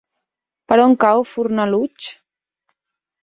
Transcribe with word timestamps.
Per 0.71 0.77
on 0.85 0.95
cau 1.03 1.19
Fornalutx? 1.33 2.09